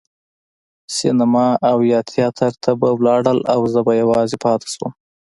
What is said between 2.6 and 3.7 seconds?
ته به لاړل او